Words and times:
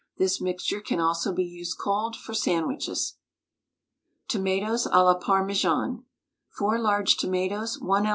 This 0.17 0.41
mixture 0.41 0.81
can 0.81 0.99
also 0.99 1.31
be 1.31 1.43
used 1.43 1.77
cold 1.77 2.15
for 2.15 2.33
sandwiches. 2.33 3.17
TOMATOES 4.29 4.87
À 4.87 4.95
LA 5.03 5.13
PARMESAN. 5.19 6.05
4 6.57 6.79
large 6.79 7.17
tomatoes, 7.17 7.79
1 7.79 8.07
oz. 8.07 8.09